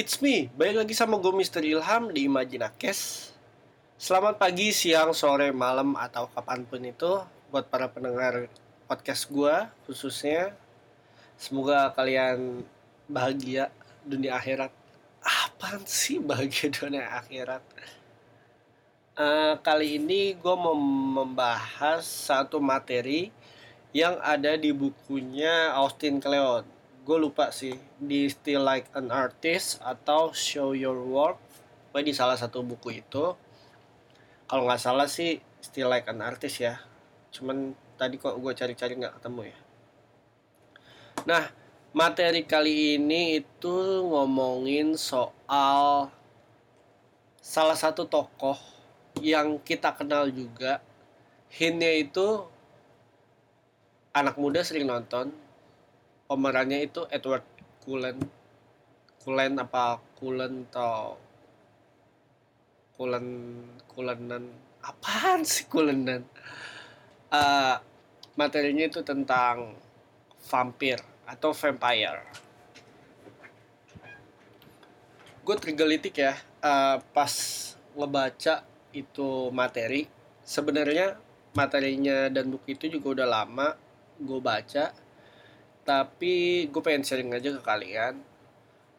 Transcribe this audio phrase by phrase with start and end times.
[0.00, 1.60] It's me, balik lagi sama gue Mr.
[1.60, 3.28] Ilham di Imajinakes
[4.00, 7.20] Selamat pagi, siang, sore, malam, atau kapan pun itu
[7.52, 8.48] Buat para pendengar
[8.88, 9.52] podcast gue
[9.84, 10.56] khususnya
[11.36, 12.64] Semoga kalian
[13.12, 13.68] bahagia
[14.00, 14.72] dunia akhirat
[15.20, 17.60] Apaan sih bahagia dunia akhirat?
[19.20, 20.80] Uh, kali ini gue mau
[21.20, 23.28] membahas satu materi
[23.92, 30.36] yang ada di bukunya Austin Kleon gue lupa sih di Still Like an Artist atau
[30.36, 31.40] Show Your Work.
[31.96, 33.24] Gue di salah satu buku itu
[34.44, 36.76] kalau nggak salah sih Still Like an Artist ya.
[37.32, 39.58] Cuman tadi kok gue cari-cari nggak ketemu ya.
[41.24, 41.44] Nah
[41.96, 46.12] materi kali ini itu ngomongin soal
[47.40, 48.60] salah satu tokoh
[49.24, 50.84] yang kita kenal juga.
[51.48, 52.44] Hintnya itu
[54.12, 55.32] anak muda sering nonton
[56.30, 57.42] pemerannya itu Edward
[57.82, 58.22] Cullen.
[59.18, 61.18] Cullen apa Cullen atau
[62.94, 63.26] Cullen
[63.90, 64.46] Cullenan?
[64.78, 66.22] Apaan sih Cullenan?
[67.34, 67.82] Uh,
[68.38, 69.74] materinya itu tentang
[70.46, 72.22] vampir atau vampire.
[75.42, 77.34] Gue tergelitik ya uh, pas
[77.98, 78.62] ngebaca
[78.94, 80.06] itu materi.
[80.46, 81.18] Sebenarnya
[81.58, 83.74] materinya dan buku itu juga udah lama
[84.22, 84.94] gue baca
[85.84, 88.20] tapi gue pengen sharing aja ke kalian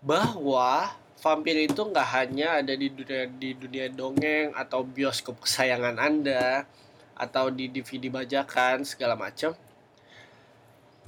[0.01, 6.65] bahwa vampir itu nggak hanya ada di dunia di dunia dongeng atau bioskop kesayangan anda
[7.13, 9.53] atau di DVD bajakan segala macam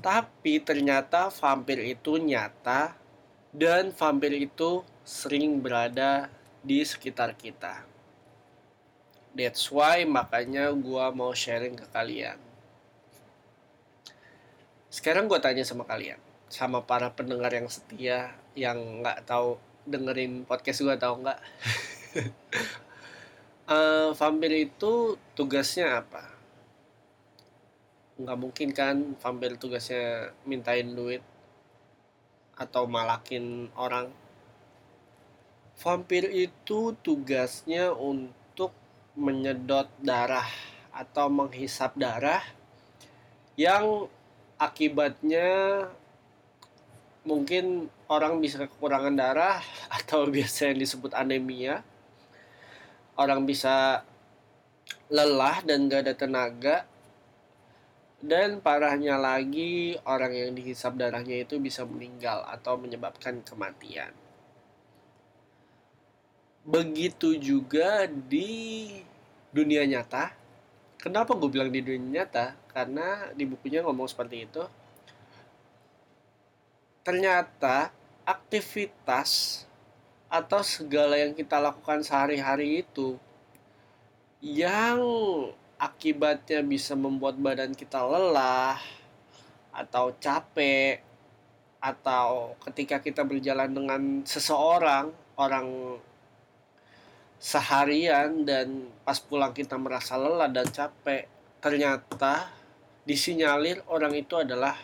[0.04, 2.94] tapi ternyata vampir itu nyata
[3.56, 6.28] dan vampir itu sering berada
[6.60, 7.88] di sekitar kita.
[9.32, 12.53] That's why makanya gue mau sharing ke kalian
[14.94, 16.22] sekarang gue tanya sama kalian,
[16.54, 19.58] sama para pendengar yang setia, yang nggak tahu
[19.90, 21.40] dengerin podcast gue tau nggak?
[23.74, 26.30] uh, vampir itu tugasnya apa?
[28.22, 31.26] Nggak mungkin kan vampir tugasnya mintain duit
[32.54, 34.14] atau malakin orang.
[35.74, 38.70] Vampir itu tugasnya untuk
[39.18, 40.46] menyedot darah
[40.94, 42.46] atau menghisap darah
[43.58, 44.06] yang
[44.64, 45.84] akibatnya
[47.24, 49.60] mungkin orang bisa kekurangan darah
[49.98, 51.84] atau biasa yang disebut anemia.
[53.14, 54.02] Orang bisa
[55.14, 56.78] lelah dan gak ada tenaga.
[58.24, 64.16] Dan parahnya lagi orang yang dihisap darahnya itu bisa meninggal atau menyebabkan kematian.
[66.64, 68.88] Begitu juga di
[69.52, 70.43] dunia nyata
[71.04, 72.56] kenapa gue bilang di dunia nyata?
[72.72, 74.64] Karena di bukunya ngomong seperti itu.
[77.04, 77.92] Ternyata
[78.24, 79.64] aktivitas
[80.32, 83.20] atau segala yang kita lakukan sehari-hari itu
[84.40, 85.04] yang
[85.76, 88.80] akibatnya bisa membuat badan kita lelah
[89.76, 91.04] atau capek
[91.84, 96.00] atau ketika kita berjalan dengan seseorang orang
[97.44, 101.28] seharian dan pas pulang kita merasa lelah dan capek
[101.60, 102.48] ternyata
[103.04, 104.80] disinyalir orang itu adalah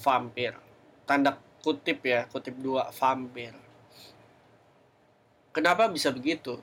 [0.00, 0.56] vampir.
[1.04, 3.52] Tanda kutip ya, kutip dua vampir.
[5.52, 6.56] Kenapa bisa begitu?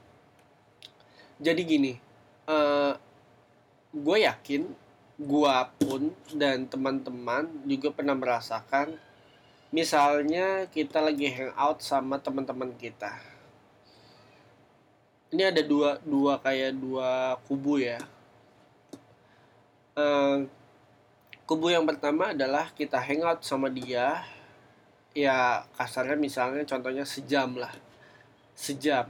[1.38, 1.94] Jadi gini,
[2.50, 2.98] uh,
[3.94, 4.66] gue yakin
[5.20, 8.96] gue pun dan teman-teman juga pernah merasakan
[9.70, 13.29] misalnya kita lagi hangout sama teman-teman kita
[15.30, 18.02] ini ada dua dua kayak dua kubu ya.
[19.94, 20.50] Uh,
[21.46, 24.26] kubu yang pertama adalah kita hangout sama dia.
[25.14, 27.74] Ya kasarnya misalnya contohnya sejam lah.
[28.58, 29.06] Sejam.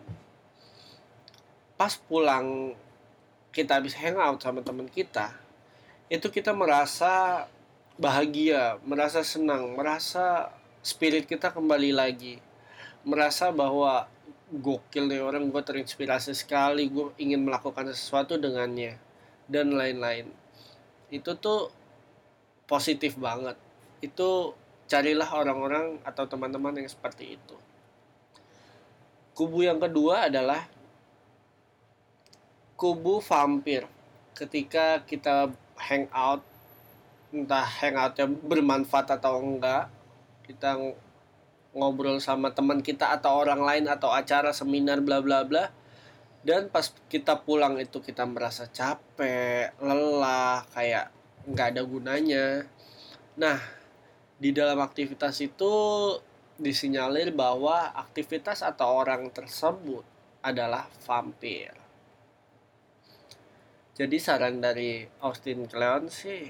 [1.79, 2.75] Pas pulang
[3.56, 5.34] kita habis hangout sama teman kita
[6.09, 7.46] itu kita merasa
[8.02, 10.49] bahagia merasa senang merasa
[10.82, 12.41] spirit kita kembali lagi.
[13.05, 14.09] Merasa bahwa
[14.49, 18.97] gokil nih orang gue terinspirasi sekali gue ingin melakukan sesuatu dengannya
[19.46, 20.29] dan lain-lain.
[21.13, 21.69] Itu tuh
[22.66, 23.57] positif banget.
[24.01, 24.57] Itu
[24.90, 27.57] carilah orang-orang atau teman-teman yang seperti itu.
[29.37, 30.66] Kubu yang kedua adalah
[32.73, 33.85] kubu vampir.
[34.34, 36.41] Ketika kita hangout
[37.29, 39.93] entah hangoutnya bermanfaat atau enggak
[40.49, 40.97] kita
[41.74, 45.70] ngobrol sama teman kita atau orang lain atau acara seminar bla bla bla
[46.42, 51.12] dan pas kita pulang itu kita merasa capek lelah kayak
[51.46, 52.46] nggak ada gunanya
[53.38, 53.60] nah
[54.40, 55.74] di dalam aktivitas itu
[56.60, 60.04] disinyalir bahwa aktivitas atau orang tersebut
[60.44, 61.72] adalah vampir.
[64.00, 66.48] Jadi saran dari Austin Kleon sih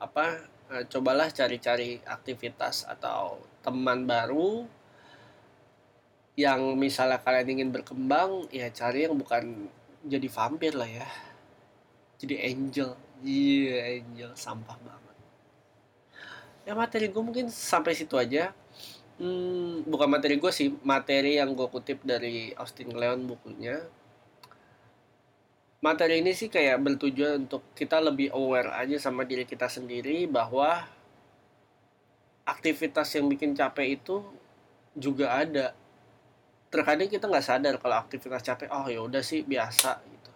[0.00, 4.64] apa eh, cobalah cari-cari aktivitas atau teman baru
[6.38, 9.68] yang misalnya kalian ingin berkembang ya cari yang bukan
[10.06, 11.08] jadi vampir lah ya.
[12.16, 12.96] Jadi angel.
[13.20, 14.30] Iya yeah, angel.
[14.32, 15.16] Sampah banget.
[16.64, 18.56] Ya materi gue mungkin sampai situ aja.
[19.20, 20.72] Hmm, bukan materi gue sih.
[20.80, 23.84] Materi yang gue kutip dari Austin Leon bukunya
[25.80, 30.84] materi ini sih kayak bertujuan untuk kita lebih aware aja sama diri kita sendiri bahwa
[32.44, 34.20] aktivitas yang bikin capek itu
[34.92, 35.72] juga ada.
[36.70, 40.32] Terkadang kita nggak sadar kalau aktivitas capek oh ya udah sih biasa gitu.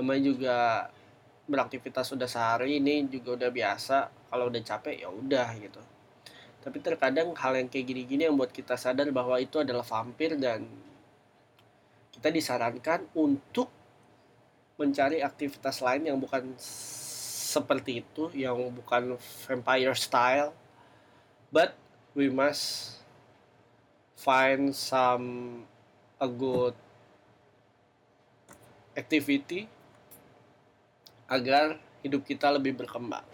[0.00, 0.56] Namanya juga
[1.48, 3.96] beraktivitas sudah sehari ini juga udah biasa
[4.32, 5.80] kalau udah capek ya udah gitu.
[6.64, 10.64] Tapi terkadang hal yang kayak gini-gini yang buat kita sadar bahwa itu adalah vampir dan
[12.12, 13.77] kita disarankan untuk
[14.78, 16.54] mencari aktivitas lain yang bukan
[17.48, 20.54] seperti itu yang bukan vampire style
[21.50, 21.74] but
[22.14, 22.98] we must
[24.18, 25.62] find some
[26.18, 26.74] a good
[28.98, 29.70] activity
[31.30, 33.24] agar hidup kita lebih berkembang.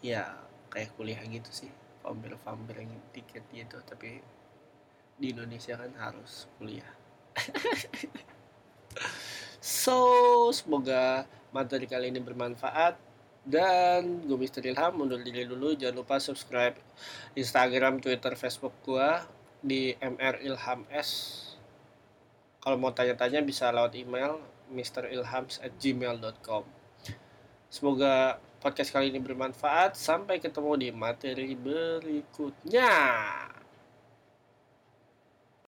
[0.00, 0.38] Ya,
[0.72, 1.70] kayak kuliah gitu sih.
[2.00, 4.22] Vampir-vampir yang tiket gitu, tapi
[5.18, 6.97] di Indonesia kan harus kuliah.
[9.62, 9.98] So,
[10.50, 11.24] semoga
[11.54, 12.98] materi kali ini bermanfaat.
[13.48, 15.72] Dan gue Mister Ilham mundur diri dulu.
[15.72, 16.76] Jangan lupa subscribe
[17.32, 19.08] Instagram Twitter Facebook gue
[19.64, 21.40] di MR Ilham S.
[22.60, 26.78] Kalau mau tanya-tanya bisa lewat email misterilhams at gmail.com
[27.68, 29.94] semoga podcast kali ini bermanfaat.
[29.94, 32.92] Sampai ketemu di materi berikutnya